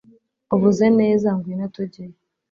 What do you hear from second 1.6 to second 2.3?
tujyeyo